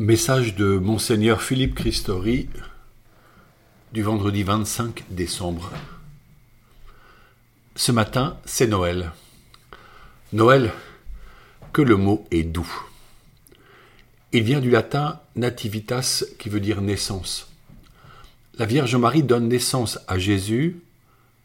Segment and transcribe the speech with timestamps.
[0.00, 2.48] Message de Monseigneur Philippe Christori
[3.92, 5.72] du vendredi 25 décembre.
[7.74, 9.10] Ce matin, c'est Noël.
[10.32, 10.70] Noël,
[11.72, 12.70] que le mot est doux.
[14.30, 17.50] Il vient du latin nativitas qui veut dire naissance.
[18.56, 20.78] La Vierge Marie donne naissance à Jésus,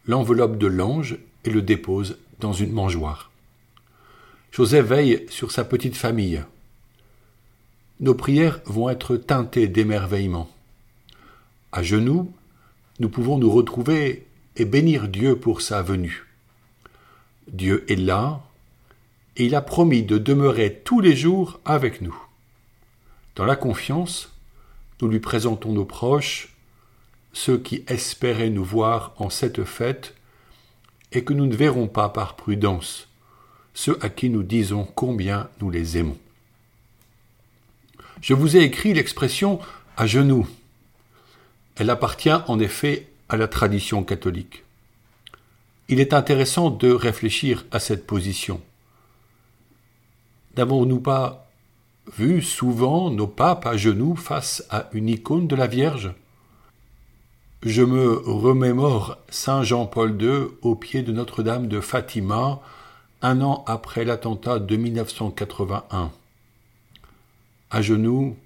[0.06, 3.32] l'enveloppe de l'ange et le dépose dans une mangeoire.
[4.52, 6.44] Joseph veille sur sa petite famille
[8.04, 10.50] nos prières vont être teintées d'émerveillement.
[11.72, 12.34] À genoux,
[13.00, 16.26] nous pouvons nous retrouver et bénir Dieu pour sa venue.
[17.48, 18.42] Dieu est là,
[19.38, 22.16] et il a promis de demeurer tous les jours avec nous.
[23.38, 24.34] Dans la confiance,
[25.02, 26.50] nous lui présentons nos proches,
[27.32, 30.14] ceux qui espéraient nous voir en cette fête,
[31.14, 33.08] et que nous ne verrons pas par prudence,
[33.74, 36.18] ceux à qui nous disons combien nous les aimons.
[38.24, 39.60] Je vous ai écrit l'expression
[39.98, 40.48] à genoux.
[41.76, 44.64] Elle appartient en effet à la tradition catholique.
[45.90, 48.62] Il est intéressant de réfléchir à cette position.
[50.56, 51.50] N'avons-nous pas
[52.18, 56.14] vu souvent nos papes à genoux face à une icône de la Vierge?
[57.62, 62.62] Je me remémore Saint Jean-Paul II au pied de Notre-Dame de Fatima,
[63.22, 66.14] un an après l'attentat de 1981
[67.74, 68.38] à genoux,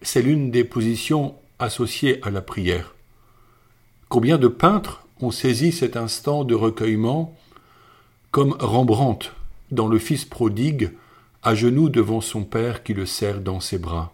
[0.00, 2.94] c'est l'une des positions associées à la prière.
[4.08, 7.36] Combien de peintres ont saisi cet instant de recueillement,
[8.30, 9.30] comme Rembrandt
[9.70, 10.92] dans le Fils prodigue,
[11.42, 14.12] à genoux devant son Père qui le serre dans ses bras.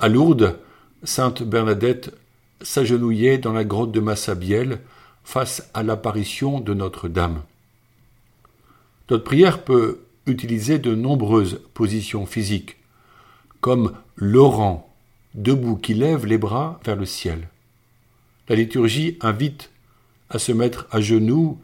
[0.00, 0.58] À Lourdes,
[1.04, 2.12] sainte Bernadette
[2.62, 4.80] s'agenouillait dans la grotte de Massabielle
[5.22, 7.42] face à l'apparition de Notre-Dame.
[9.08, 12.76] Notre prière peut utiliser de nombreuses positions physiques,
[13.64, 14.92] comme Laurent,
[15.32, 17.48] debout qui lève les bras vers le ciel.
[18.50, 19.70] La liturgie invite
[20.28, 21.58] à se mettre à genoux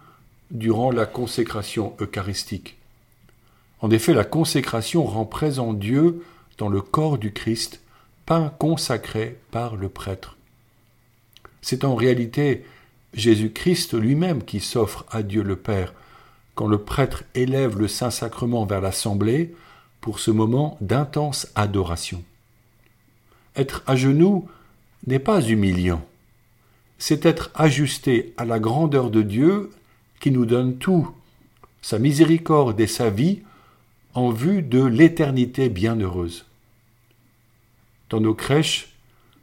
[0.51, 2.79] durant la consécration eucharistique.
[3.81, 6.25] En effet, la consécration rend présent Dieu
[6.57, 7.83] dans le corps du Christ,
[8.25, 10.39] pain consacré par le prêtre.
[11.61, 12.65] C'est en réalité
[13.13, 15.93] Jésus-Christ lui-même qui s'offre à Dieu le Père
[16.55, 19.55] quand le prêtre élève le Saint-Sacrement vers l'assemblée
[20.01, 22.23] pour ce moment d'intense adoration.
[23.57, 24.49] Être à genoux
[25.07, 26.05] n'est pas humiliant,
[26.99, 29.71] c'est être ajusté à la grandeur de Dieu
[30.21, 31.11] qui nous donne tout,
[31.83, 33.41] sa miséricorde et sa vie,
[34.15, 36.45] en vue de l'éternité bienheureuse.
[38.11, 38.93] Dans nos crèches,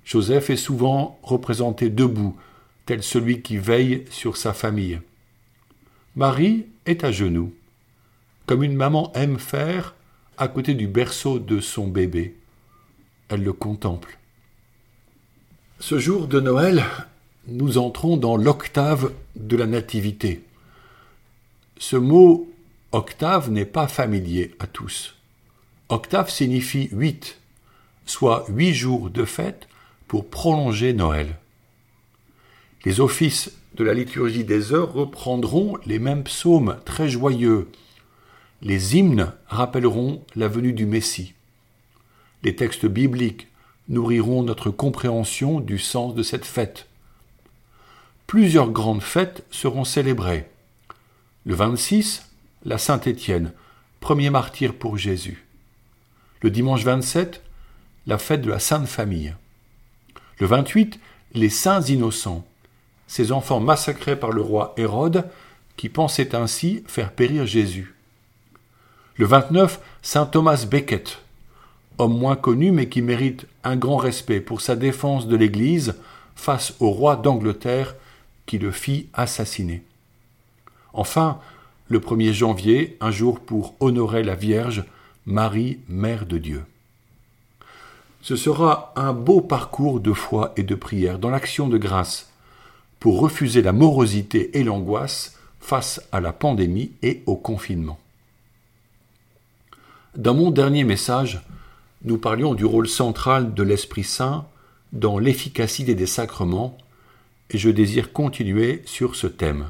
[0.06, 2.38] Joseph est souvent représenté debout,
[2.86, 5.02] tel celui qui veille sur sa famille.
[6.16, 7.54] Marie est à genoux,
[8.46, 9.96] comme une maman aime faire
[10.38, 12.36] à côté du berceau de son bébé.
[13.30, 14.18] Elle le contemple.
[15.80, 16.86] Ce jour de Noël,
[17.48, 20.44] nous entrons dans l'octave de la Nativité.
[21.78, 22.50] Ce mot
[22.92, 25.16] octave n'est pas familier à tous.
[25.90, 27.40] Octave signifie huit,
[28.06, 29.68] soit huit jours de fête
[30.08, 31.36] pour prolonger Noël.
[32.86, 37.68] Les offices de la liturgie des heures reprendront les mêmes psaumes très joyeux,
[38.62, 41.34] les hymnes rappelleront la venue du Messie.
[42.44, 43.48] Les textes bibliques
[43.88, 46.88] nourriront notre compréhension du sens de cette fête.
[48.26, 50.50] Plusieurs grandes fêtes seront célébrées.
[51.46, 52.30] Le 26,
[52.66, 53.54] la Saint-Étienne,
[54.00, 55.46] premier martyr pour Jésus.
[56.42, 57.42] Le dimanche 27,
[58.06, 59.36] la fête de la Sainte Famille.
[60.40, 61.00] Le 28,
[61.34, 62.46] les saints innocents,
[63.08, 65.30] ces enfants massacrés par le roi Hérode
[65.78, 67.97] qui pensait ainsi faire périr Jésus.
[69.20, 71.18] Le 29, saint Thomas Becket,
[71.98, 75.96] homme moins connu mais qui mérite un grand respect pour sa défense de l'Église
[76.36, 77.96] face au roi d'Angleterre
[78.46, 79.82] qui le fit assassiner.
[80.94, 81.40] Enfin,
[81.88, 84.86] le 1er janvier, un jour pour honorer la Vierge,
[85.26, 86.64] Marie, Mère de Dieu.
[88.22, 92.30] Ce sera un beau parcours de foi et de prière dans l'action de grâce
[93.00, 97.98] pour refuser la morosité et l'angoisse face à la pandémie et au confinement.
[100.16, 101.42] Dans mon dernier message,
[102.04, 104.48] nous parlions du rôle central de l'Esprit Saint
[104.94, 106.78] dans l'efficacité des sacrements,
[107.50, 109.70] et je désire continuer sur ce thème.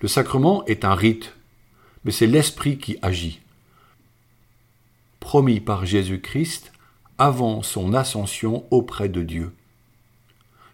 [0.00, 1.34] Le sacrement est un rite,
[2.04, 3.40] mais c'est l'Esprit qui agit.
[5.20, 6.72] Promis par Jésus-Christ
[7.18, 9.52] avant son ascension auprès de Dieu.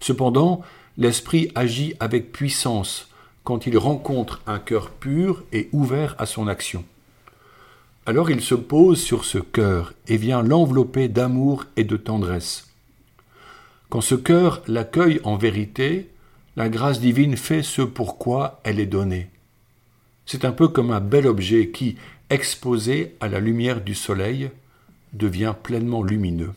[0.01, 0.61] Cependant,
[0.99, 3.09] l'Esprit agit avec puissance
[3.43, 6.85] quand il rencontre un cœur pur et ouvert à son action.
[8.07, 12.69] Alors il se pose sur ce cœur et vient l'envelopper d'amour et de tendresse.
[13.89, 16.11] Quand ce cœur l'accueille en vérité,
[16.57, 19.31] la grâce divine fait ce pourquoi elle est donnée.
[20.27, 21.97] C'est un peu comme un bel objet qui,
[22.29, 24.51] exposé à la lumière du soleil,
[25.15, 26.53] devient pleinement lumineux.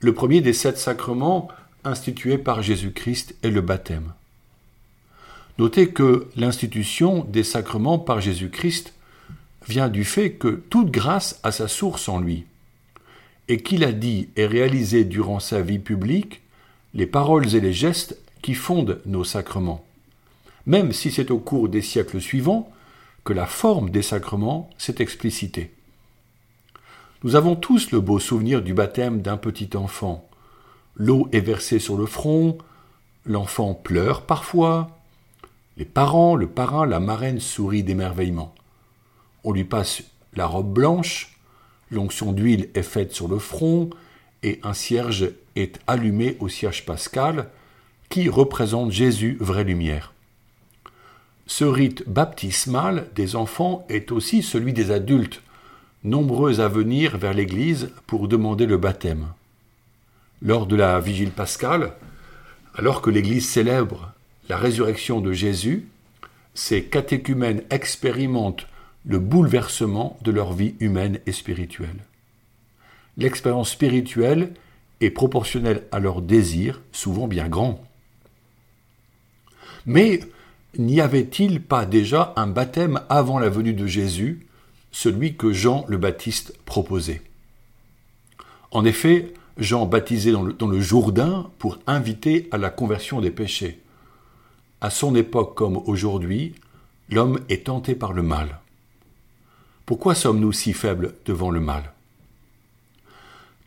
[0.00, 1.48] Le premier des sept sacrements
[1.84, 4.12] institués par Jésus-Christ est le baptême.
[5.58, 8.94] Notez que l'institution des sacrements par Jésus-Christ
[9.68, 12.46] vient du fait que toute grâce a sa source en lui,
[13.48, 16.42] et qu'il a dit et réalisé durant sa vie publique
[16.94, 19.84] les paroles et les gestes qui fondent nos sacrements,
[20.66, 22.70] même si c'est au cours des siècles suivants
[23.24, 25.70] que la forme des sacrements s'est explicitée.
[27.24, 30.28] Nous avons tous le beau souvenir du baptême d'un petit enfant.
[30.96, 32.58] L'eau est versée sur le front,
[33.26, 34.98] l'enfant pleure parfois,
[35.76, 38.54] les parents, le parrain, la marraine sourient d'émerveillement.
[39.48, 40.02] On lui passe
[40.34, 41.38] la robe blanche,
[41.90, 43.88] l'onction d'huile est faite sur le front,
[44.42, 47.48] et un cierge est allumé au cierge pascal,
[48.10, 50.12] qui représente Jésus, vraie lumière.
[51.46, 55.40] Ce rite baptismal des enfants est aussi celui des adultes,
[56.04, 59.28] nombreux à venir vers l'Église pour demander le baptême.
[60.42, 61.94] Lors de la vigile pascale,
[62.74, 64.12] alors que l'Église célèbre
[64.50, 65.88] la résurrection de Jésus,
[66.52, 68.66] ces catéchumènes expérimentent
[69.06, 72.04] le bouleversement de leur vie humaine et spirituelle.
[73.16, 74.52] L'expérience spirituelle
[75.00, 77.84] est proportionnelle à leur désir, souvent bien grand.
[79.86, 80.20] Mais
[80.76, 84.46] n'y avait-il pas déjà un baptême avant la venue de Jésus
[84.90, 87.22] celui que Jean le Baptiste proposait?
[88.70, 93.80] En effet, Jean baptisait dans le, Jourdain pour inviter à la conversion des péchés.
[94.80, 96.54] À son époque comme aujourd'hui,
[97.10, 98.60] l'homme est tenté par le mal.
[99.88, 101.94] Pourquoi sommes-nous si faibles devant le mal?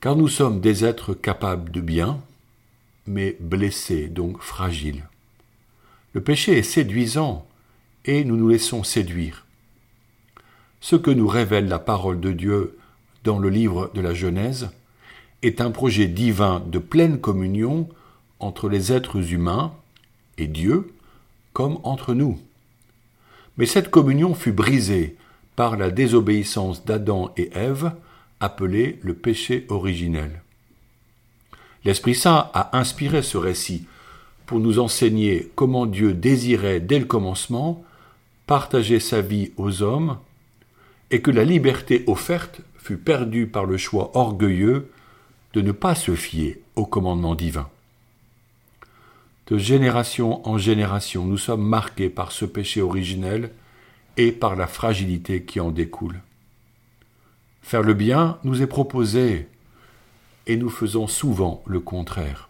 [0.02, 2.22] Car nous sommes des êtres capables de bien,
[3.08, 5.08] mais blessés, donc fragiles.
[6.14, 7.48] Le péché est séduisant,
[8.06, 9.48] et nous nous laissons séduire.
[10.80, 12.78] Ce que nous révèle la parole de Dieu
[13.24, 14.70] dans le livre de la Genèse
[15.42, 17.90] est un projet divin de pleine communion
[18.40, 19.74] entre les êtres humains
[20.38, 20.94] et Dieu,
[21.54, 22.40] comme entre nous.
[23.58, 25.18] Mais cette communion fut brisée
[25.56, 27.92] par la désobéissance d'Adam et Ève,
[28.40, 30.42] appelée le péché originel.
[31.84, 33.86] L'Esprit Saint a inspiré ce récit
[34.46, 37.84] pour nous enseigner comment Dieu désirait dès le commencement
[38.48, 40.18] partager sa vie aux hommes
[41.10, 44.92] et que la liberté offerte fut perdue par le choix orgueilleux
[45.54, 47.70] de ne pas se fier au commandement divin.
[49.48, 53.52] De génération en génération, nous sommes marqués par ce péché originel
[54.18, 56.22] et par la fragilité qui en découle.
[57.62, 59.48] Faire le bien nous est proposé
[60.48, 62.50] et nous faisons souvent le contraire.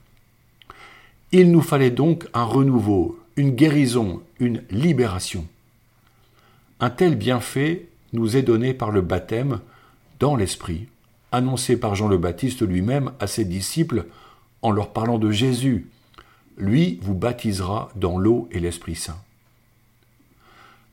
[1.31, 5.45] Il nous fallait donc un renouveau, une guérison, une libération.
[6.79, 9.59] Un tel bienfait nous est donné par le baptême
[10.19, 10.87] dans l'Esprit,
[11.31, 14.05] annoncé par Jean le Baptiste lui-même à ses disciples
[14.61, 15.89] en leur parlant de Jésus.
[16.57, 19.17] Lui vous baptisera dans l'eau et l'Esprit Saint.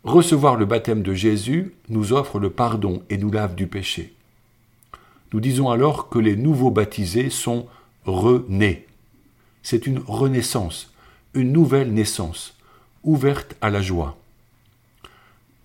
[0.08, 4.14] Recevoir le baptême de Jésus nous offre le pardon et nous lave du péché.
[5.34, 7.66] Nous disons alors que les nouveaux baptisés sont
[8.06, 8.87] renés.
[9.62, 10.94] C'est une renaissance,
[11.35, 12.56] une nouvelle naissance,
[13.04, 14.16] ouverte à la joie.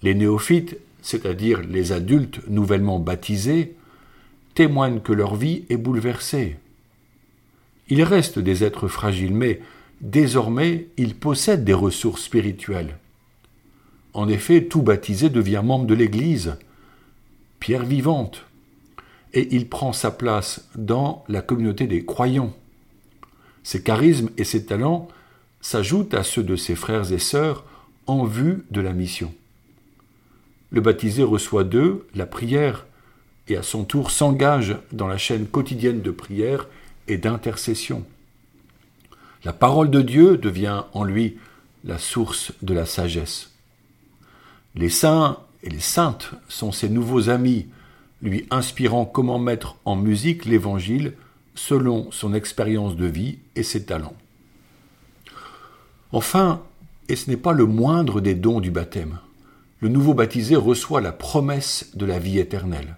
[0.02, 3.76] Les néophytes c'est-à-dire les adultes nouvellement baptisés,
[4.56, 6.58] témoignent que leur vie est bouleversée.
[7.90, 9.62] Ils restent des êtres fragiles, mais
[10.02, 12.98] désormais ils possèdent des ressources spirituelles.
[14.14, 16.56] En effet, tout baptisé devient membre de l'Église,
[17.60, 18.46] pierre vivante,
[19.34, 22.54] et il prend sa place dans la communauté des croyants.
[23.64, 25.08] Ses charismes et ses talents
[25.62, 27.64] s'ajoutent à ceux de ses frères et sœurs
[28.06, 29.34] en vue de la mission
[30.74, 32.86] le baptisé reçoit d'eux la prière
[33.48, 36.68] et à son tour s'engage dans la chaîne quotidienne de prière
[37.08, 38.04] et d'intercession.
[39.44, 41.38] La parole de Dieu devient en lui
[41.84, 43.53] la source de la sagesse.
[44.76, 47.68] Les saints et les saintes sont ses nouveaux amis,
[48.22, 51.14] lui inspirant comment mettre en musique l'Évangile
[51.56, 54.16] selon son expérience de vie et ses talents.
[56.12, 56.62] Enfin,
[57.10, 59.20] et ce n'est pas le moindre des dons du baptême,
[59.80, 62.96] le nouveau baptisé reçoit la promesse de la vie éternelle.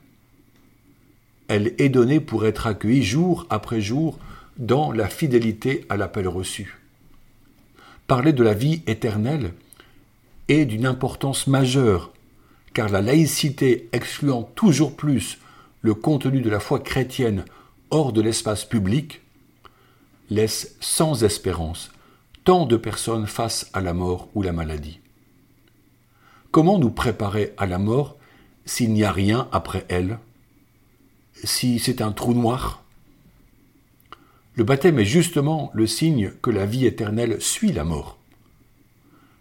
[1.48, 4.20] Elle est donnée pour être accueillie jour après jour
[4.58, 6.78] dans la fidélité à l'appel reçu.
[8.08, 9.54] Parler de la vie éternelle
[10.48, 12.12] est d'une importance majeure,
[12.74, 15.40] car la laïcité excluant toujours plus
[15.82, 17.46] le contenu de la foi chrétienne
[17.90, 19.22] hors de l'espace public,
[20.30, 21.92] laisse sans espérance
[22.44, 25.00] tant de personnes face à la mort ou la maladie.
[26.52, 28.18] Comment nous préparer à la mort
[28.66, 30.20] s'il n'y a rien après elle?
[31.44, 32.84] Si c'est un trou noir?
[34.54, 38.18] Le baptême est justement le signe que la vie éternelle suit la mort.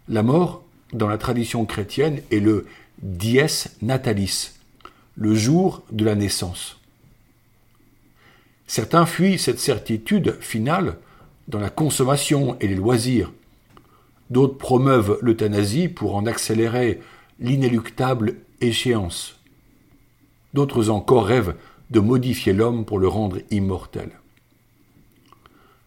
[0.09, 2.65] La mort, dans la tradition chrétienne, est le
[3.01, 4.53] dies natalis,
[5.15, 6.79] le jour de la naissance.
[8.67, 10.97] Certains fuient cette certitude finale
[11.47, 13.31] dans la consommation et les loisirs.
[14.29, 16.99] D'autres promeuvent l'euthanasie pour en accélérer
[17.39, 19.39] l'inéluctable échéance.
[20.53, 21.55] D'autres encore rêvent
[21.91, 24.09] de modifier l'homme pour le rendre immortel.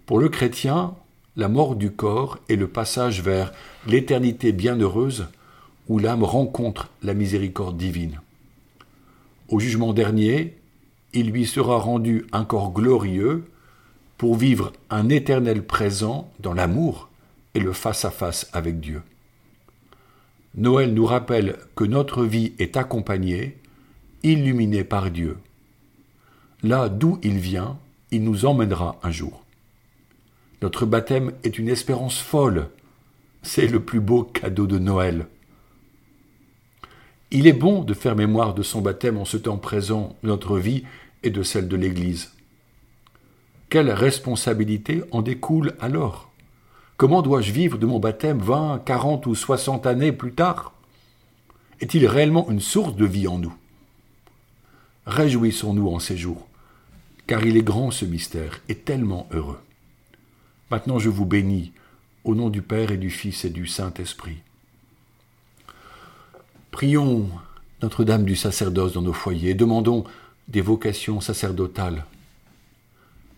[0.06, 0.94] Pour le chrétien,
[1.38, 3.52] la mort du corps est le passage vers
[3.86, 5.28] l'éternité bienheureuse
[5.88, 8.20] où l'âme rencontre la miséricorde divine.
[9.48, 10.56] Au jugement dernier,
[11.14, 13.48] il lui sera rendu un corps glorieux
[14.18, 17.08] pour vivre un éternel présent dans l'amour
[17.54, 19.02] et le face-à-face -face avec Dieu.
[20.56, 23.56] Noël nous rappelle que notre vie est accompagnée,
[24.24, 25.36] illuminée par Dieu.
[26.64, 27.78] Là d'où il vient,
[28.10, 29.44] il nous emmènera un jour.
[30.60, 32.68] Notre baptême est une espérance folle.
[33.42, 35.26] C'est le plus beau cadeau de Noël.
[37.30, 40.58] Il est bon de faire mémoire de son baptême en ce temps présent de notre
[40.58, 40.84] vie
[41.22, 42.32] et de celle de l'Église.
[43.68, 46.30] Quelle responsabilité en découle alors?
[46.96, 50.72] Comment dois-je vivre de mon baptême vingt, quarante ou soixante années plus tard?
[51.80, 53.54] Est-il réellement une source de vie en nous?
[55.06, 56.48] Réjouissons-nous en ces jours,
[57.28, 59.60] car il est grand ce mystère et tellement heureux.
[60.70, 61.72] Maintenant je vous bénis,
[62.24, 64.38] au nom du Père et du Fils et du Saint-Esprit.
[66.70, 67.30] Prions
[67.82, 70.04] Notre-Dame du sacerdoce dans nos foyers, demandons
[70.48, 72.04] des vocations sacerdotales.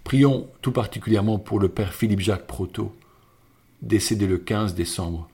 [0.03, 2.97] Prions tout particulièrement pour le Père Philippe-Jacques Proto,
[3.81, 5.29] décédé le 15 décembre,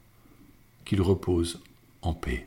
[0.84, 1.60] qu'il repose
[2.02, 2.46] en paix.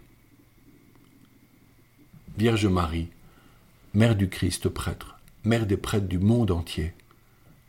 [2.37, 3.07] Vierge Marie,
[3.93, 6.93] Mère du Christ prêtre, Mère des prêtres du monde entier,